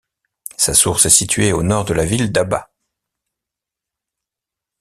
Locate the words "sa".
0.57-0.73